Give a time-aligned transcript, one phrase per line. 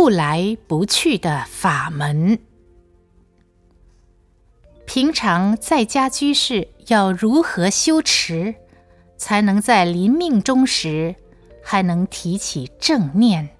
[0.00, 2.38] 不来不去的法门。
[4.86, 8.54] 平常在家居士要如何修持，
[9.18, 11.14] 才能在临命终时
[11.62, 13.50] 还能提起正念？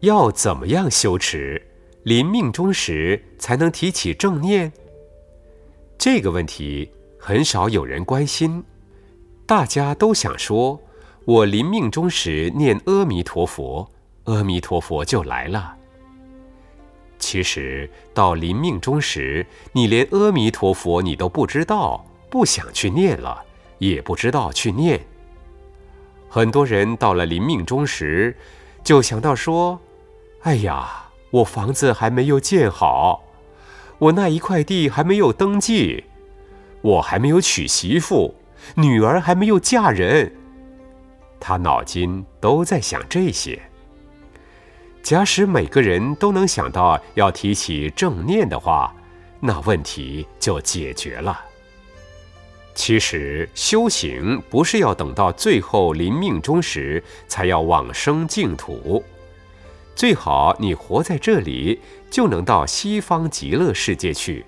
[0.00, 1.66] 要怎么样修持，
[2.02, 4.70] 临命终时才能提起正念？
[5.96, 8.62] 这个问题很少有人关心，
[9.46, 10.78] 大家都想说
[11.24, 13.88] ：“我临命终时念阿弥陀佛，
[14.24, 15.74] 阿弥陀佛就来了。”
[17.18, 23.44] 其实到临命终时，你连阿弥陀佛你都不知道，不想去念了，
[23.78, 24.98] 也不知道去念。
[26.28, 28.36] 很多人到了临命终时，
[28.82, 29.78] 就想到说。
[30.42, 33.22] 哎呀，我房子还没有建好，
[33.98, 36.04] 我那一块地还没有登记，
[36.80, 38.34] 我还没有娶媳妇，
[38.76, 40.34] 女儿还没有嫁人。
[41.40, 43.60] 他脑筋都在想这些。
[45.02, 48.94] 假使每个人都能想到要提起正念的话，
[49.40, 51.40] 那问题就解决了。
[52.74, 59.02] 其实修行不是要等到最后临命终时才要往生净土。
[59.94, 64.44] 最好你活在这里，就能到西方极乐世界去，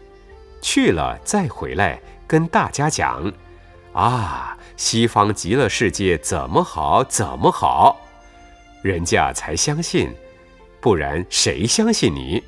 [0.63, 3.31] 去了再回来跟大家讲，
[3.93, 8.01] 啊，西方极乐世界怎么好怎么好，
[8.83, 10.13] 人家才相信，
[10.81, 12.43] 不然谁相信你？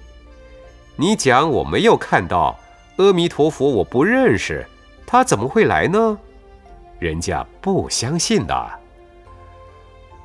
[0.97, 2.59] 你讲我没有看到
[2.97, 4.67] 阿弥陀佛，我不认识，
[5.07, 6.19] 他怎么会来呢？
[6.99, 8.71] 人家不相信的。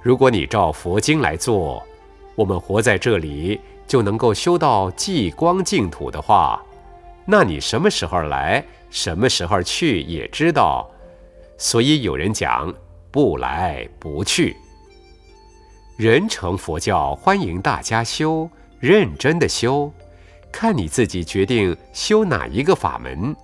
[0.01, 1.83] 如果你照佛经来做。
[2.35, 6.63] 我们活在这里就能够修到极光净土的话，
[7.25, 10.89] 那你什么时候来，什么时候去也知道。
[11.59, 12.73] 所以有人讲
[13.11, 14.55] 不来不去。
[15.97, 19.93] 人成佛教欢迎大家修，认真的修，
[20.51, 23.35] 看你自己决定修哪一个法门。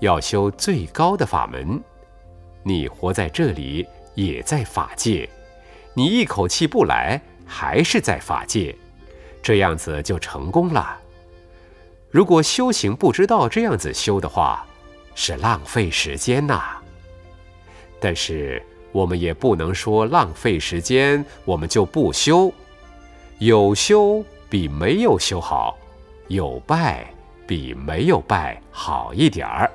[0.00, 1.82] 要修最高的法门，
[2.62, 5.28] 你活在这里也在法界，
[5.94, 7.20] 你一口气不来。
[7.52, 8.72] 还是在法界，
[9.42, 10.96] 这样子就成功了。
[12.08, 14.64] 如果修行不知道这样子修的话，
[15.16, 16.79] 是浪费时间呐。
[18.00, 18.60] 但是
[18.92, 22.52] 我们也不能说浪费时间，我们就不修。
[23.38, 25.78] 有修比没有修好，
[26.28, 27.06] 有拜
[27.46, 29.70] 比没有拜好一点儿。